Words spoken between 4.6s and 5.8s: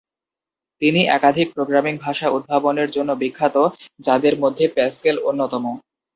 Pascal অন্যতম।